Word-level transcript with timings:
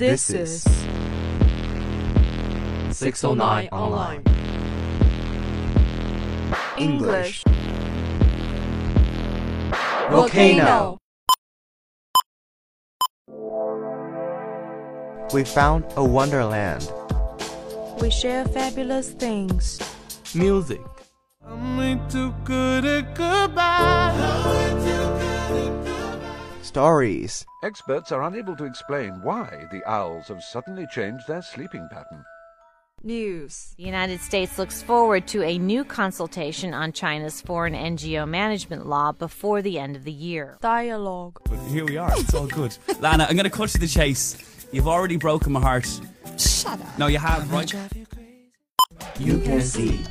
This 0.00 0.30
is 0.30 0.62
609 2.90 3.68
Online. 3.70 4.22
English. 6.78 7.44
Volcano. 10.08 10.96
We 15.34 15.44
found 15.44 15.84
a 15.96 16.02
wonderland. 16.02 16.90
We 18.00 18.10
share 18.10 18.46
fabulous 18.46 19.10
things. 19.10 19.78
Music. 20.34 20.80
Stories. 26.70 27.44
Experts 27.64 28.12
are 28.12 28.22
unable 28.22 28.54
to 28.54 28.64
explain 28.64 29.20
why 29.24 29.66
the 29.72 29.82
owls 29.90 30.28
have 30.28 30.40
suddenly 30.40 30.86
changed 30.94 31.26
their 31.26 31.42
sleeping 31.42 31.88
pattern. 31.90 32.24
News. 33.02 33.74
The 33.76 33.82
United 33.82 34.20
States 34.20 34.56
looks 34.56 34.80
forward 34.80 35.26
to 35.26 35.42
a 35.42 35.58
new 35.58 35.82
consultation 35.82 36.72
on 36.72 36.92
China's 36.92 37.40
foreign 37.40 37.74
NGO 37.74 38.24
management 38.28 38.86
law 38.86 39.10
before 39.10 39.62
the 39.62 39.80
end 39.80 39.96
of 39.96 40.04
the 40.04 40.12
year. 40.12 40.58
Dialogue. 40.60 41.40
But 41.44 41.58
here 41.70 41.84
we 41.84 41.96
are. 41.96 42.12
It's 42.12 42.34
all 42.34 42.46
good. 42.46 42.78
Lana, 43.00 43.26
I'm 43.28 43.34
going 43.34 43.50
to 43.50 43.50
cut 43.50 43.70
to 43.70 43.78
the 43.78 43.88
chase. 43.88 44.68
You've 44.70 44.86
already 44.86 45.16
broken 45.16 45.50
my 45.50 45.60
heart. 45.60 45.88
Shut 46.38 46.80
up. 46.80 46.98
No, 47.00 47.08
you 47.08 47.18
have, 47.18 47.50
right? 47.50 47.74
You 49.18 49.40
can 49.40 49.60
see. 49.60 50.04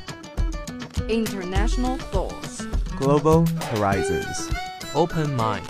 International 1.08 1.96
thoughts. 1.96 2.66
Global 2.98 3.46
horizons. 3.46 4.50
Open 4.94 5.34
mind. 5.36 5.66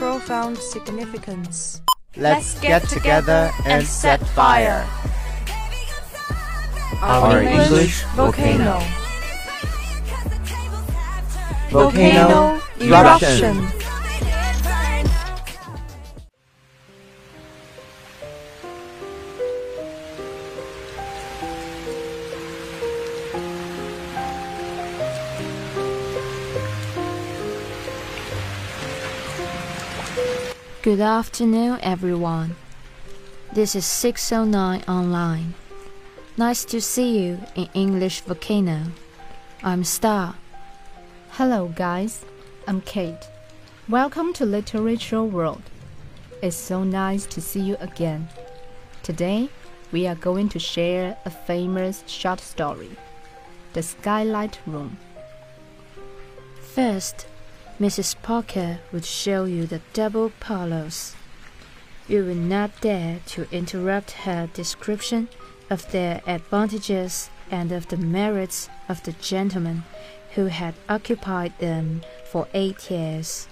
Profound 0.00 0.56
significance. 0.56 1.82
Let's 2.16 2.58
get 2.60 2.88
together 2.88 3.50
and 3.66 3.86
set 3.86 4.18
fire. 4.28 4.88
Our 7.02 7.42
English 7.42 8.02
volcano. 8.16 8.80
Volcano 11.68 12.58
eruption. 12.80 13.79
Good 30.82 31.00
afternoon, 31.00 31.78
everyone. 31.82 32.56
This 33.52 33.76
is 33.76 33.84
609 33.84 34.82
Online. 34.88 35.52
Nice 36.38 36.64
to 36.64 36.80
see 36.80 37.18
you 37.18 37.38
in 37.54 37.68
English 37.74 38.22
Volcano. 38.22 38.84
I'm 39.62 39.84
Star. 39.84 40.36
Hello, 41.32 41.68
guys. 41.68 42.24
I'm 42.66 42.80
Kate. 42.80 43.28
Welcome 43.90 44.32
to 44.32 44.46
Literature 44.46 45.22
World. 45.22 45.60
It's 46.42 46.56
so 46.56 46.82
nice 46.82 47.26
to 47.26 47.42
see 47.42 47.60
you 47.60 47.76
again. 47.78 48.30
Today, 49.02 49.50
we 49.92 50.06
are 50.06 50.14
going 50.14 50.48
to 50.48 50.58
share 50.58 51.18
a 51.26 51.30
famous 51.30 52.04
short 52.06 52.40
story 52.40 52.96
The 53.74 53.82
Skylight 53.82 54.58
Room. 54.66 54.96
First, 56.62 57.26
Mrs. 57.80 58.14
Parker 58.20 58.80
would 58.92 59.06
show 59.06 59.46
you 59.46 59.64
the 59.64 59.80
double 59.94 60.28
parlors. 60.38 61.16
You 62.08 62.26
would 62.26 62.36
not 62.36 62.78
dare 62.82 63.20
to 63.28 63.48
interrupt 63.50 64.10
her 64.10 64.50
description 64.52 65.30
of 65.70 65.90
their 65.90 66.20
advantages 66.26 67.30
and 67.50 67.72
of 67.72 67.88
the 67.88 67.96
merits 67.96 68.68
of 68.86 69.02
the 69.04 69.12
gentleman 69.12 69.84
who 70.34 70.46
had 70.46 70.74
occupied 70.90 71.58
them 71.58 72.02
for 72.30 72.48
eight 72.52 72.90
years. 72.90 73.48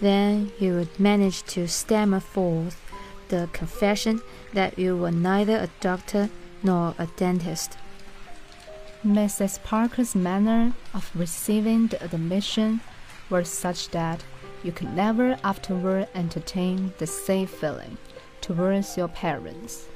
Then 0.00 0.50
you 0.58 0.76
would 0.76 0.98
manage 0.98 1.42
to 1.54 1.68
stammer 1.68 2.20
forth 2.20 2.80
the 3.28 3.50
confession 3.52 4.22
that 4.54 4.78
you 4.78 4.96
were 4.96 5.10
neither 5.10 5.56
a 5.56 5.68
doctor 5.80 6.30
nor 6.62 6.94
a 6.98 7.06
dentist. 7.18 7.76
Mrs. 9.06 9.62
Parker's 9.62 10.14
manner 10.14 10.72
of 10.94 11.10
receiving 11.14 11.88
the 11.88 12.02
admission 12.02 12.80
were 13.30 13.44
such 13.44 13.88
that 13.90 14.24
you 14.62 14.72
could 14.72 14.94
never 14.94 15.38
afterward 15.42 16.08
entertain 16.14 16.92
the 16.98 17.06
same 17.06 17.46
feeling 17.46 17.96
towards 18.40 18.96
your 18.96 19.08
parents, 19.08 19.86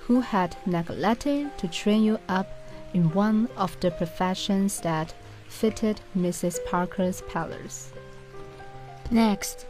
who 0.00 0.20
had 0.20 0.56
neglected 0.66 1.56
to 1.58 1.68
train 1.68 2.02
you 2.02 2.18
up 2.28 2.48
in 2.94 3.12
one 3.12 3.48
of 3.56 3.78
the 3.80 3.90
professions 3.90 4.80
that 4.80 5.14
fitted 5.48 6.00
Mrs. 6.16 6.58
Parker's 6.66 7.22
palace. 7.28 7.92
Next, 9.10 9.66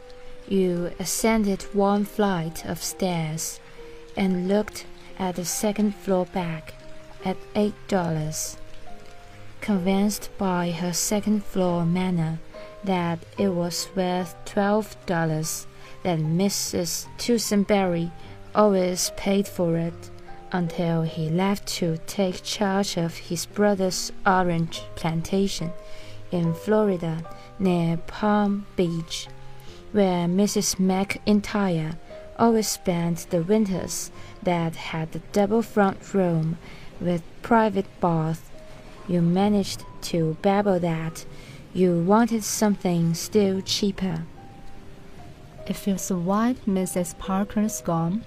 you 0.47 0.91
ascended 0.99 1.63
one 1.73 2.05
flight 2.05 2.65
of 2.65 2.81
stairs 2.81 3.59
and 4.17 4.47
looked 4.47 4.85
at 5.17 5.35
the 5.35 5.45
second 5.45 5.95
floor 5.95 6.25
back 6.25 6.73
at 7.23 7.37
eight 7.55 7.75
dollars. 7.87 8.57
Convinced 9.61 10.29
by 10.37 10.71
her 10.71 10.93
second 10.93 11.43
floor 11.43 11.85
manner 11.85 12.39
that 12.83 13.19
it 13.37 13.49
was 13.49 13.89
worth 13.95 14.35
twelve 14.45 14.95
dollars, 15.05 15.67
that 16.03 16.19
Mrs. 16.19 17.07
Toosenberry 17.17 18.11
always 18.55 19.11
paid 19.17 19.47
for 19.47 19.77
it 19.77 20.09
until 20.51 21.03
he 21.03 21.29
left 21.29 21.67
to 21.67 21.97
take 22.07 22.43
charge 22.43 22.97
of 22.97 23.15
his 23.17 23.45
brother's 23.45 24.11
orange 24.25 24.81
plantation 24.95 25.71
in 26.31 26.53
Florida 26.53 27.23
near 27.59 27.97
Palm 27.97 28.65
Beach, 28.75 29.27
where 29.91 30.27
Mrs. 30.27 30.75
McIntyre 30.75 31.95
always 32.37 32.67
spent 32.67 33.27
the 33.29 33.43
winters 33.43 34.11
that 34.41 34.75
had 34.75 35.11
the 35.11 35.21
double 35.33 35.61
front 35.61 36.13
room 36.13 36.57
with 36.99 37.21
private 37.41 37.87
bath. 37.99 38.49
You 39.07 39.21
managed 39.21 39.83
to 40.03 40.37
babble 40.41 40.79
that 40.79 41.25
you 41.73 42.01
wanted 42.01 42.43
something 42.43 43.13
still 43.13 43.61
cheaper. 43.61 44.23
If 45.67 45.85
you 45.85 45.99
survived 45.99 46.65
Mrs. 46.65 47.15
Parker's 47.19 47.81
gone, 47.81 48.25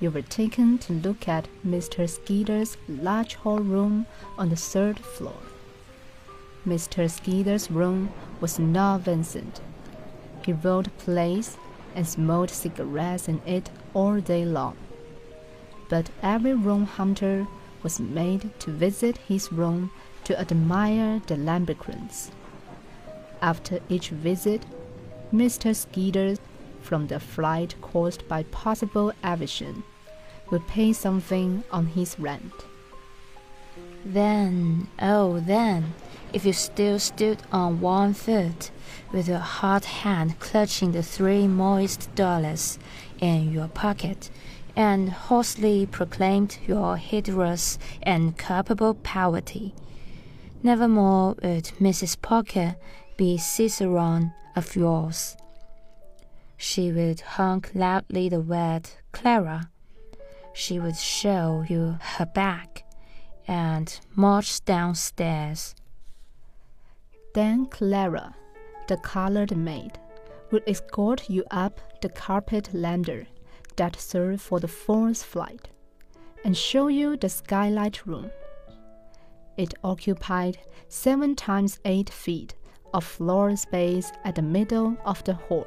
you 0.00 0.10
were 0.10 0.22
taken 0.22 0.78
to 0.78 0.92
look 0.92 1.28
at 1.28 1.46
Mr. 1.64 2.10
Skidder's 2.10 2.76
large 2.88 3.36
hall 3.36 3.60
room 3.60 4.06
on 4.36 4.48
the 4.48 4.56
third 4.56 4.98
floor. 4.98 5.38
Mr. 6.66 7.08
Skidder's 7.08 7.70
room 7.70 8.10
was 8.40 8.58
not 8.58 9.02
Vincent. 9.02 9.60
He 10.44 10.52
wrote 10.52 10.96
plays 10.98 11.56
and 11.94 12.06
smoked 12.06 12.50
cigarettes 12.50 13.28
in 13.28 13.40
it 13.46 13.70
all 13.94 14.20
day 14.20 14.44
long. 14.44 14.76
But 15.88 16.10
every 16.20 16.54
room 16.54 16.86
hunter 16.86 17.46
was 17.84 18.00
made 18.00 18.58
to 18.58 18.72
visit 18.72 19.18
his 19.18 19.52
room 19.52 19.92
to 20.24 20.38
admire 20.38 21.20
the 21.28 21.36
lambrequins. 21.36 22.32
After 23.42 23.80
each 23.88 24.10
visit, 24.10 24.64
Mr. 25.34 25.74
Skidder, 25.74 26.36
from 26.80 27.08
the 27.08 27.18
flight 27.18 27.74
caused 27.80 28.26
by 28.28 28.44
possible 28.44 29.12
aversion, 29.24 29.82
would 30.50 30.66
pay 30.68 30.92
something 30.92 31.64
on 31.72 31.86
his 31.86 32.18
rent. 32.20 32.52
Then, 34.04 34.86
oh, 35.00 35.40
then, 35.40 35.94
if 36.32 36.44
you 36.44 36.52
still 36.52 36.98
stood 36.98 37.38
on 37.50 37.80
one 37.80 38.14
foot, 38.14 38.70
with 39.12 39.28
your 39.28 39.38
hot 39.38 39.84
hand 39.84 40.38
clutching 40.38 40.92
the 40.92 41.02
three 41.02 41.48
moist 41.48 42.14
dollars 42.14 42.78
in 43.20 43.52
your 43.52 43.68
pocket, 43.68 44.30
and 44.76 45.10
hoarsely 45.10 45.86
proclaimed 45.86 46.58
your 46.66 46.96
hideous 46.96 47.78
and 48.02 48.38
culpable 48.38 48.94
poverty, 48.94 49.74
nevermore 50.62 51.34
would 51.42 51.72
Mrs. 51.80 52.20
Parker 52.20 52.76
be 53.22 53.38
Cicerone 53.38 54.32
of 54.56 54.74
yours. 54.74 55.36
She 56.56 56.90
would 56.90 57.20
honk 57.20 57.70
loudly 57.72 58.28
the 58.28 58.40
word 58.40 58.90
Clara. 59.12 59.70
She 60.54 60.80
would 60.80 60.96
show 60.96 61.64
you 61.68 61.98
her 62.00 62.26
back 62.26 62.82
and 63.46 63.86
march 64.16 64.64
downstairs. 64.64 65.76
Then 67.32 67.66
Clara, 67.66 68.34
the 68.88 68.96
colored 68.96 69.56
maid, 69.56 70.00
would 70.50 70.64
escort 70.66 71.30
you 71.30 71.44
up 71.52 71.80
the 72.00 72.08
carpet 72.08 72.74
ladder 72.74 73.28
that 73.76 73.94
served 73.94 74.40
for 74.40 74.58
the 74.58 74.66
fourth 74.66 75.22
flight 75.22 75.68
and 76.44 76.56
show 76.56 76.88
you 76.88 77.16
the 77.16 77.28
skylight 77.28 78.04
room. 78.04 78.32
It 79.56 79.74
occupied 79.84 80.58
seven 80.88 81.36
times 81.36 81.78
eight 81.84 82.10
feet 82.10 82.56
of 82.92 83.04
floor 83.04 83.56
space 83.56 84.12
at 84.24 84.34
the 84.34 84.42
middle 84.42 84.96
of 85.04 85.22
the 85.24 85.34
hall. 85.34 85.66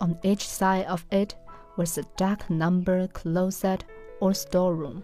On 0.00 0.18
each 0.22 0.48
side 0.48 0.86
of 0.86 1.04
it 1.10 1.34
was 1.76 1.98
a 1.98 2.04
dark 2.16 2.48
number 2.48 3.06
closet 3.08 3.84
or 4.20 4.34
storeroom. 4.34 5.02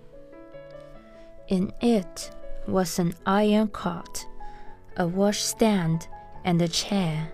In 1.49 1.73
it 1.81 2.31
was 2.67 2.99
an 2.99 3.15
iron 3.25 3.69
cot, 3.69 4.27
a 4.97 5.07
washstand, 5.07 6.09
and 6.45 6.61
a 6.63 6.69
chair. 6.69 7.33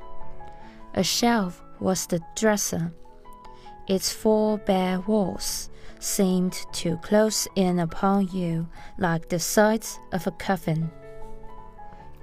A 0.95 1.03
shelf 1.03 1.63
was 1.81 2.07
the 2.07 2.21
dresser. 2.37 2.93
Its 3.87 4.13
four 4.13 4.59
bare 4.59 5.01
walls 5.01 5.71
seemed 5.99 6.53
to 6.73 6.97
close 6.99 7.49
in 7.55 7.79
upon 7.79 8.29
you 8.29 8.69
like 8.99 9.29
the 9.29 9.39
sides 9.39 9.99
of 10.13 10.27
a 10.27 10.31
coffin. 10.33 10.91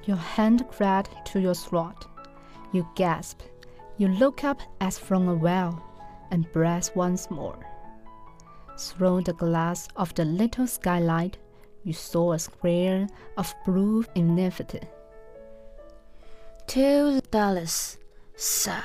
Your 0.09 0.17
hand 0.17 0.67
crept 0.69 1.23
to 1.27 1.39
your 1.39 1.53
throat. 1.53 2.07
You 2.71 2.87
gasp. 2.95 3.41
You 3.99 4.07
look 4.07 4.43
up 4.43 4.59
as 4.81 4.97
from 4.97 5.27
a 5.27 5.35
well 5.35 5.83
and 6.31 6.51
breathe 6.51 6.89
once 6.95 7.29
more. 7.29 7.59
Through 8.75 9.21
the 9.21 9.33
glass 9.33 9.87
of 9.95 10.15
the 10.15 10.25
little 10.25 10.65
skylight, 10.65 11.37
you 11.83 11.93
saw 11.93 12.31
a 12.31 12.39
square 12.39 13.07
of 13.37 13.53
blue 13.67 14.03
infinity. 14.15 14.81
Two 16.65 17.21
dollars, 17.29 17.99
sir, 18.35 18.83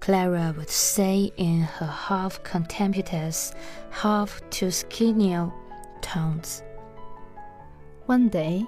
Clara 0.00 0.54
would 0.56 0.70
say 0.70 1.32
in 1.36 1.60
her 1.60 1.92
half 2.08 2.42
contemptuous, 2.44 3.52
half 3.90 4.40
Tuscanian 4.48 5.52
tones. 6.00 6.62
One 8.06 8.30
day, 8.30 8.64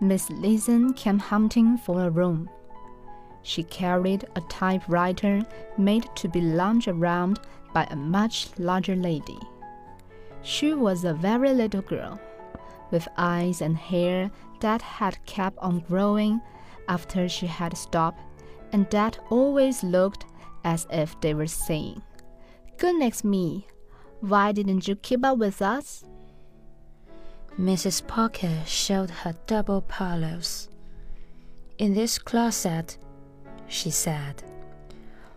Miss 0.00 0.28
Leeson 0.30 0.92
came 0.94 1.18
hunting 1.18 1.76
for 1.78 2.04
a 2.04 2.10
room. 2.10 2.50
She 3.42 3.62
carried 3.62 4.26
a 4.36 4.40
typewriter 4.42 5.42
made 5.78 6.08
to 6.16 6.28
be 6.28 6.40
lounged 6.40 6.88
around 6.88 7.40
by 7.72 7.84
a 7.90 7.96
much 7.96 8.48
larger 8.58 8.96
lady. 8.96 9.38
She 10.42 10.74
was 10.74 11.04
a 11.04 11.14
very 11.14 11.52
little 11.52 11.82
girl, 11.82 12.20
with 12.90 13.08
eyes 13.16 13.60
and 13.60 13.76
hair 13.76 14.30
that 14.60 14.82
had 14.82 15.24
kept 15.26 15.58
on 15.58 15.80
growing 15.80 16.40
after 16.88 17.28
she 17.28 17.46
had 17.46 17.76
stopped, 17.76 18.20
and 18.72 18.88
that 18.90 19.18
always 19.30 19.82
looked 19.82 20.26
as 20.64 20.86
if 20.90 21.18
they 21.20 21.34
were 21.34 21.46
saying, 21.46 22.02
Goodness 22.78 23.24
me, 23.24 23.66
why 24.20 24.52
didn't 24.52 24.88
you 24.88 24.96
keep 24.96 25.24
up 25.24 25.38
with 25.38 25.62
us? 25.62 26.04
Mrs. 27.58 28.04
Parker 28.04 28.62
showed 28.66 29.10
her 29.10 29.34
double 29.46 29.82
parlours. 29.82 30.68
In 31.78 31.94
this 31.94 32.18
closet, 32.18 32.98
she 33.68 33.90
said, 33.90 34.42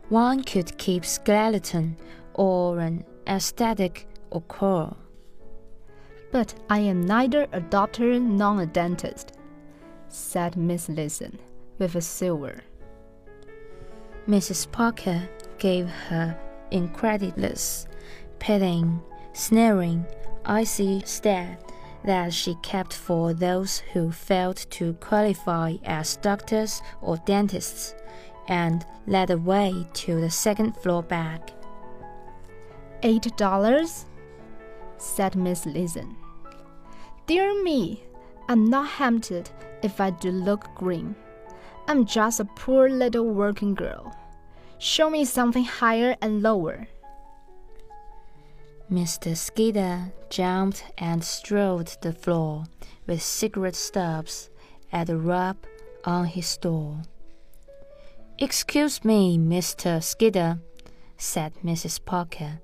one 0.09 0.43
could 0.43 0.77
keep 0.79 1.05
skeleton 1.05 1.95
or 2.33 2.79
an 2.79 3.05
aesthetic 3.27 4.07
or 4.31 4.41
coral. 4.41 4.97
But 6.31 6.55
I 6.69 6.79
am 6.79 7.05
neither 7.05 7.47
a 7.51 7.61
doctor 7.61 8.19
nor 8.19 8.63
a 8.63 8.65
dentist, 8.65 9.33
said 10.07 10.55
Miss 10.55 10.89
Leeson 10.89 11.37
with 11.77 11.95
a 11.95 12.01
silver. 12.01 12.61
Mrs. 14.27 14.71
Parker 14.71 15.29
gave 15.59 15.87
her 15.87 16.35
incredulous, 16.71 17.87
pitying, 18.39 19.01
sneering, 19.33 20.05
icy 20.45 21.03
stare 21.05 21.57
that 22.07 22.33
she 22.33 22.55
kept 22.63 22.93
for 22.93 23.33
those 23.33 23.79
who 23.91 24.09
failed 24.11 24.55
to 24.69 24.93
qualify 24.93 25.75
as 25.83 26.15
doctors 26.15 26.81
or 27.01 27.17
dentists, 27.25 27.93
and 28.47 28.85
led 29.07 29.27
the 29.27 29.37
way 29.37 29.85
to 29.93 30.21
the 30.21 30.29
second 30.29 30.71
floor 30.77 31.03
back. 31.03 31.51
Eight 33.03 33.35
dollars? 33.35 34.05
said 34.97 35.35
Miss 35.35 35.65
Leeson. 35.65 36.15
Dear 37.25 37.61
me, 37.61 38.03
I'm 38.47 38.69
not 38.69 38.89
tempted 38.89 39.49
if 39.83 39.99
I 39.99 40.11
do 40.11 40.31
look 40.31 40.73
green. 40.75 41.13
I'm 41.89 42.05
just 42.05 42.39
a 42.39 42.45
poor 42.45 42.89
little 42.89 43.27
working 43.27 43.75
girl. 43.75 44.15
Show 44.77 45.09
me 45.09 45.25
something 45.25 45.65
higher 45.65 46.15
and 46.21 46.41
lower. 46.41 46.87
Mr. 48.91 49.35
Skidder 49.35 50.13
jumped 50.29 50.85
and 50.97 51.21
strode 51.21 51.91
the 52.01 52.13
floor 52.13 52.63
with 53.05 53.21
cigarette 53.21 53.75
stubs 53.75 54.49
at 54.93 55.09
a 55.09 55.17
rub 55.17 55.57
on 56.05 56.25
his 56.25 56.55
door. 56.57 57.01
Excuse 58.39 59.03
me, 59.03 59.37
Mr. 59.37 60.01
Skidder, 60.01 60.59
said 61.17 61.53
Mrs. 61.65 62.03
Parker, 62.03 62.61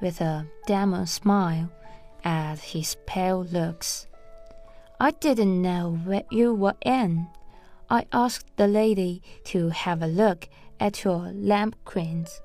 with 0.00 0.20
a 0.22 0.46
demure 0.66 1.04
smile 1.04 1.70
at 2.24 2.58
his 2.58 2.96
pale 3.06 3.44
looks. 3.44 4.06
I 4.98 5.10
didn't 5.10 5.60
know 5.60 6.00
where 6.04 6.24
you 6.30 6.54
were 6.54 6.76
in. 6.86 7.26
I 7.90 8.06
asked 8.12 8.56
the 8.56 8.66
lady 8.66 9.22
to 9.44 9.68
have 9.68 10.00
a 10.00 10.06
look 10.06 10.48
at 10.80 11.04
your 11.04 11.32
lambrequins. 11.34 12.40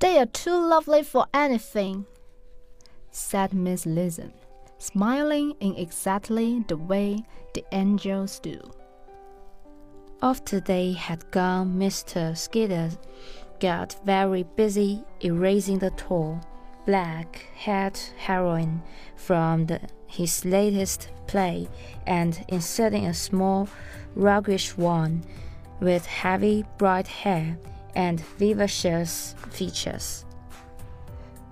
They 0.00 0.18
are 0.18 0.26
too 0.26 0.56
lovely 0.56 1.02
for 1.02 1.26
anything, 1.34 2.06
said 3.10 3.52
Miss 3.52 3.84
Leeson, 3.84 4.32
smiling 4.78 5.52
in 5.60 5.76
exactly 5.76 6.64
the 6.66 6.78
way 6.78 7.22
the 7.52 7.62
angels 7.72 8.40
do. 8.40 8.58
After 10.22 10.58
they 10.58 10.92
had 10.92 11.30
gone, 11.30 11.78
Mr. 11.78 12.34
Skidder 12.34 12.88
got 13.60 13.94
very 14.06 14.44
busy 14.56 15.04
erasing 15.22 15.80
the 15.80 15.90
tall, 15.90 16.40
black 16.86 17.46
haired 17.54 17.98
heroine 18.16 18.82
from 19.16 19.66
the, 19.66 19.80
his 20.06 20.46
latest 20.46 21.10
play 21.26 21.68
and 22.06 22.42
inserting 22.48 23.04
a 23.04 23.12
small, 23.12 23.68
roguish 24.14 24.78
one 24.78 25.24
with 25.78 26.06
heavy, 26.06 26.64
bright 26.78 27.06
hair 27.06 27.58
and 27.94 28.20
vivacious 28.38 29.34
features. 29.50 30.24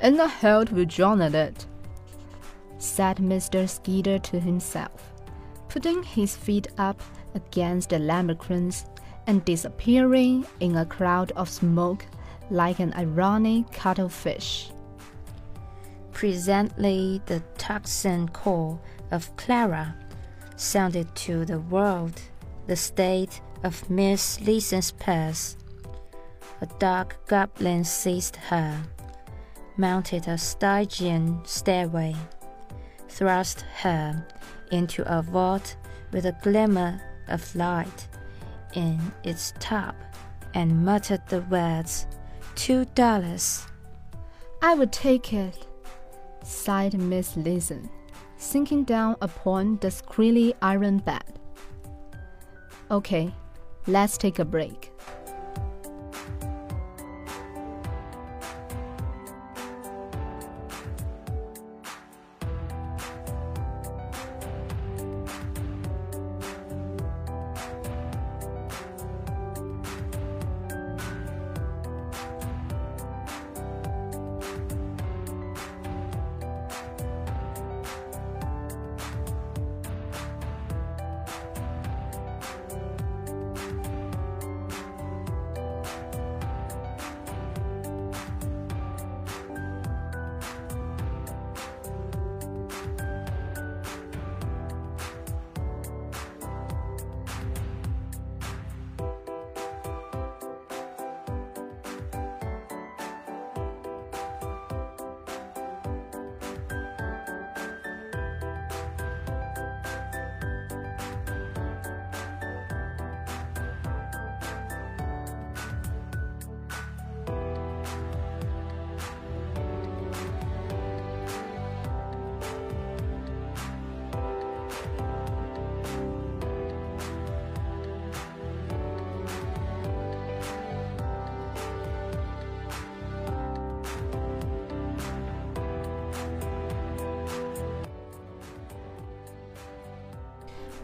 And 0.01 0.19
the 0.19 0.29
hell 0.29 0.65
will 0.71 0.85
John 0.85 1.23
at 1.23 1.35
it? 1.35 1.67
said 2.79 3.17
Mr. 3.17 3.69
Skidder 3.69 4.19
to 4.21 4.39
himself, 4.39 5.13
putting 5.69 6.03
his 6.03 6.37
feet 6.37 6.69
up 6.79 7.03
against 7.35 7.91
the 7.91 7.99
lambrequins 7.99 8.85
and 9.27 9.45
disappearing 9.45 10.47
in 10.61 10.77
a 10.77 10.87
cloud 10.87 11.33
of 11.33 11.49
smoke 11.49 12.07
like 12.51 12.79
an 12.79 12.95
ironic 12.95 13.71
cuttlefish. 13.73 14.71
Presently, 16.13 17.21
the 17.27 17.41
tocsin 17.59 18.29
call 18.29 18.81
of 19.11 19.35
Clara 19.37 19.95
sounded 20.57 21.15
to 21.15 21.45
the 21.45 21.61
world 21.61 22.21
the 22.67 22.77
state 22.77 23.41
of 23.65 23.89
Miss 23.91 24.41
Leeson's 24.41 24.91
purse. 24.93 25.57
A 26.61 26.67
dark 26.79 27.25
goblin 27.27 27.85
seized 27.85 28.37
her, 28.37 28.77
mounted 29.77 30.27
a 30.27 30.37
Stygian 30.37 31.41
stairway, 31.45 32.17
thrust 33.09 33.61
her 33.83 34.27
into 34.73 35.03
a 35.07 35.23
vault 35.23 35.77
with 36.13 36.27
a 36.27 36.37
glimmer 36.43 37.01
of 37.29 37.55
light 37.55 38.09
in 38.75 39.01
its 39.23 39.53
top, 39.61 39.95
and 40.55 40.85
muttered 40.85 41.23
the 41.29 41.43
words, 41.43 42.07
Two 42.55 42.87
dollars. 42.97 43.65
I 44.63 44.75
will 44.75 44.89
take 44.89 45.33
it, 45.33 45.65
sighed 46.43 46.99
Miss 46.99 47.37
Leeson, 47.37 47.89
sinking 48.37 48.83
down 48.83 49.15
upon 49.21 49.79
the 49.79 49.93
screely 49.93 50.55
iron 50.61 50.99
bed. 50.99 51.39
Okay, 52.91 53.33
let's 53.87 54.19
take 54.19 54.41
a 54.41 54.45
break. 54.45 54.88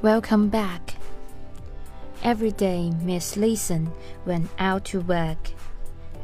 Welcome 0.04 0.50
back. 0.50 0.96
Every 2.22 2.52
day, 2.52 2.90
Miss 3.00 3.38
Leeson 3.38 3.90
went 4.26 4.50
out 4.58 4.84
to 4.84 5.00
work. 5.00 5.48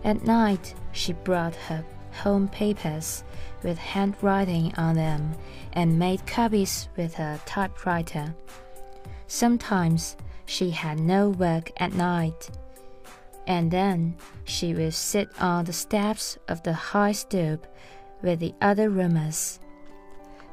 At 0.05 0.23
night, 0.23 0.75
she 0.93 1.15
brought 1.15 1.55
her 1.55 1.83
home 2.13 2.47
papers 2.49 3.25
with 3.63 3.79
handwriting 3.79 4.75
on 4.77 4.97
them 4.97 5.33
and 5.73 5.99
made 5.99 6.27
copies 6.27 6.91
with 6.95 7.15
her 7.15 7.41
typewriter. 7.47 8.35
Sometimes 9.29 10.15
she 10.45 10.69
had 10.69 11.01
no 11.01 11.31
work 11.31 11.71
at 11.79 11.95
night, 11.95 12.51
and 13.47 13.71
then 13.71 14.15
she 14.45 14.75
would 14.75 14.93
sit 14.93 15.31
on 15.41 15.65
the 15.65 15.73
steps 15.73 16.37
of 16.49 16.63
the 16.65 16.75
high 16.75 17.13
stoop 17.13 17.67
with 18.21 18.41
the 18.41 18.53
other 18.61 18.91
roomers. 18.91 19.59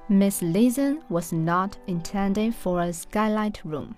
Miss 0.09 0.41
Leeson 0.41 1.01
was 1.09 1.33
not 1.33 1.75
intended 1.85 2.55
for 2.55 2.79
a 2.79 2.93
skylight 2.93 3.59
room 3.65 3.97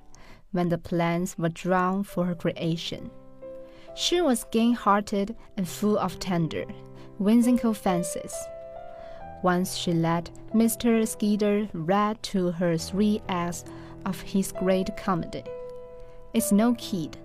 when 0.52 0.70
the 0.70 0.78
plans 0.80 1.38
were 1.38 1.50
drawn 1.50 2.04
for 2.04 2.26
her 2.26 2.34
creation. 2.34 3.12
She 3.94 4.20
was 4.20 4.48
gay 4.50 4.72
hearted 4.72 5.36
and 5.56 5.68
full 5.68 6.00
of 6.00 6.18
tender, 6.18 6.66
whimsical 7.20 7.76
fancies. 7.76 8.34
Once 9.44 9.76
she 9.76 9.94
let 9.94 10.32
Mr. 10.52 11.08
Skidder 11.08 11.70
read 11.74 12.24
to 12.24 12.54
her 12.54 12.76
three 12.76 13.22
acts 13.30 13.64
of 14.08 14.20
his 14.22 14.52
great 14.52 14.98
comedy, 14.98 15.44
It's 16.34 16.52
No 16.52 16.74
Kid, 16.74 17.18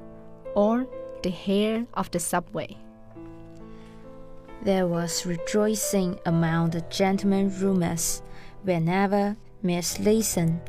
or 0.54 0.86
The 1.22 1.30
Hair 1.30 1.86
of 1.94 2.10
the 2.10 2.20
Subway. 2.20 2.76
There 4.60 4.86
was 4.86 5.24
rejoicing 5.24 6.18
among 6.26 6.70
the 6.70 6.82
gentlemen 6.82 7.50
roomers 7.60 8.20
whenever 8.64 9.36
Miss 9.62 9.98
Leeson 9.98 10.60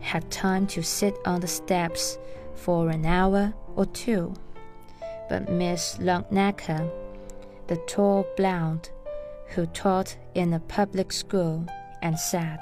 had 0.00 0.30
time 0.30 0.66
to 0.66 0.82
sit 0.82 1.16
on 1.24 1.40
the 1.40 1.46
steps 1.46 2.18
for 2.54 2.90
an 2.90 3.06
hour 3.06 3.54
or 3.76 3.86
two. 3.86 4.34
But 5.28 5.50
Miss 5.50 5.96
Longnecker, 5.98 6.90
the 7.68 7.76
tall 7.76 8.26
blonde 8.36 8.90
who 9.48 9.66
taught 9.66 10.16
in 10.34 10.52
a 10.52 10.60
public 10.60 11.12
school, 11.12 11.66
and 12.00 12.18
said, 12.18 12.58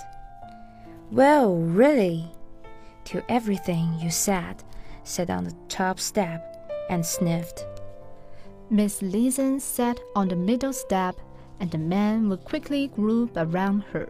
Well, 1.11 1.56
really, 1.56 2.30
to 3.04 3.23
everything 3.30 3.94
you 4.00 4.11
said, 4.11 4.62
sat 5.04 5.30
on 5.30 5.44
the 5.44 5.56
top 5.68 5.99
step 5.99 6.47
and 6.90 7.04
sniffed. 7.06 7.64
Miss 8.68 9.02
Leeson 9.02 9.61
sat 9.61 9.99
on 10.14 10.28
the 10.28 10.37
middle 10.37 10.73
step, 10.73 11.16
and 11.59 11.70
the 11.70 11.78
men 11.78 12.28
would 12.28 12.44
quickly 12.44 12.88
group 12.88 13.32
around 13.37 13.82
her. 13.92 14.09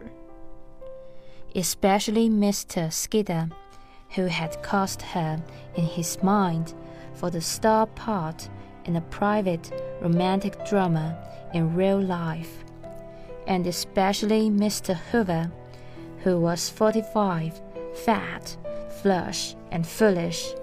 Especially 1.55 2.29
Mr. 2.29 2.91
Skidder, 2.91 3.49
who 4.11 4.25
had 4.25 4.61
cast 4.63 5.01
her 5.01 5.41
in 5.75 5.85
his 5.85 6.21
mind 6.23 6.73
for 7.13 7.29
the 7.29 7.41
star 7.41 7.85
part 7.87 8.49
in 8.85 8.95
a 8.95 9.01
private 9.01 9.71
romantic 10.01 10.65
drama 10.65 11.17
in 11.53 11.75
real 11.75 11.99
life, 11.99 12.63
and 13.47 13.67
especially 13.67 14.49
Mr. 14.49 14.95
Hoover, 15.11 15.51
who 16.23 16.39
was 16.39 16.69
forty 16.69 17.03
five, 17.13 17.59
fat, 17.93 18.55
flush, 19.01 19.55
and 19.71 19.85
foolish 19.85 20.53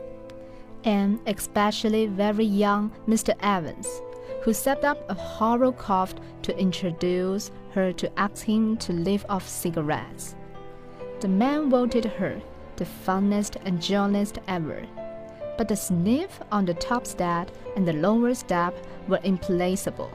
and 0.85 1.19
especially 1.27 2.07
very 2.07 2.45
young 2.45 2.91
Mr. 3.07 3.35
Evans, 3.41 4.01
who 4.43 4.53
set 4.53 4.85
up 4.85 4.99
a 5.11 5.15
horror 5.15 5.73
cough 5.73 6.15
to 6.43 6.59
introduce 6.59 7.51
her 7.73 7.93
to 7.93 8.19
ask 8.19 8.45
him 8.45 8.77
to 8.79 8.93
leave 8.93 9.25
off 9.29 9.47
cigarettes. 9.47 10.35
The 11.21 11.29
man 11.29 11.69
voted 11.69 12.05
her 12.05 12.41
the 12.77 12.85
funniest 12.85 13.57
and 13.65 13.83
jolliest 13.83 14.39
ever, 14.47 14.87
but 15.57 15.67
the 15.67 15.75
sniff 15.75 16.41
on 16.53 16.65
the 16.65 16.75
top 16.75 17.07
step 17.07 17.51
and 17.75 17.87
the 17.87 17.93
lower 17.93 18.35
step 18.35 18.73
were 19.09 19.19
implacable. 19.25 20.13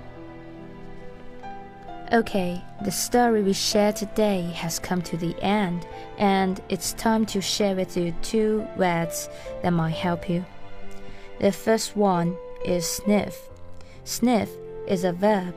Okay, 2.14 2.62
the 2.86 2.92
story 2.92 3.42
we 3.42 3.52
shared 3.52 3.98
today 3.98 4.44
has 4.56 4.80
come 4.80 5.02
to 5.02 5.18
the 5.18 5.36
end, 5.44 5.86
and 6.18 6.62
it's 6.70 6.94
time 6.94 7.26
to 7.28 7.42
share 7.42 7.76
with 7.76 7.98
you 7.98 8.14
two 8.22 8.66
words 8.78 9.30
that 9.62 9.72
might 9.74 9.96
help 9.96 10.30
you. 10.30 10.46
The 11.40 11.52
first 11.52 11.98
one 11.98 12.38
is 12.64 12.88
sniff. 12.88 13.50
Sniff 14.06 14.50
is 14.88 15.04
a 15.04 15.12
verb. 15.12 15.54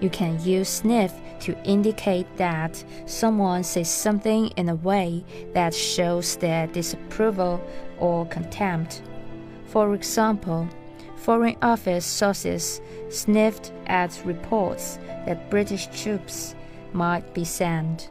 You 0.00 0.10
can 0.10 0.40
use 0.42 0.68
sniff 0.68 1.12
to 1.40 1.56
indicate 1.64 2.26
that 2.36 2.82
someone 3.06 3.64
says 3.64 3.90
something 3.90 4.48
in 4.56 4.68
a 4.68 4.74
way 4.76 5.24
that 5.54 5.74
shows 5.74 6.36
their 6.36 6.66
disapproval 6.68 7.60
or 7.98 8.26
contempt. 8.26 9.02
For 9.66 9.94
example, 9.94 10.68
Foreign 11.16 11.56
Office 11.62 12.06
sources 12.06 12.80
sniffed 13.10 13.72
at 13.86 14.20
reports 14.24 14.98
that 15.26 15.50
British 15.50 15.88
troops 15.88 16.54
might 16.92 17.34
be 17.34 17.44
sent. 17.44 18.10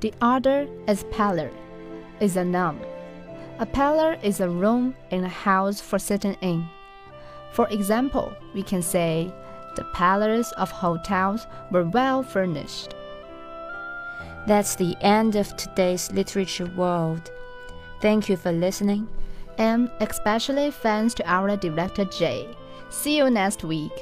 The 0.00 0.14
other 0.22 0.68
is 0.86 1.04
parlor, 1.10 1.50
is 2.20 2.36
a 2.36 2.44
noun. 2.44 2.80
A 3.58 3.66
parlor 3.66 4.16
is 4.22 4.40
a 4.40 4.48
room 4.48 4.94
in 5.10 5.24
a 5.24 5.28
house 5.28 5.80
for 5.80 5.98
sitting 5.98 6.36
in. 6.40 6.66
For 7.52 7.68
example, 7.68 8.32
we 8.54 8.62
can 8.62 8.80
say 8.80 9.30
the 9.76 9.84
parlors 9.92 10.52
of 10.52 10.70
hotels 10.70 11.46
were 11.70 11.84
well 11.84 12.22
furnished. 12.22 12.94
That's 14.46 14.74
the 14.74 14.96
end 15.00 15.36
of 15.36 15.56
today's 15.56 16.10
literature 16.12 16.70
world. 16.76 17.30
Thank 18.00 18.28
you 18.28 18.36
for 18.36 18.52
listening. 18.52 19.08
And 19.58 19.90
especially 20.00 20.70
thanks 20.70 21.14
to 21.14 21.30
our 21.30 21.56
director 21.56 22.04
Jay. 22.06 22.48
See 22.88 23.18
you 23.18 23.30
next 23.30 23.62
week. 23.62 23.92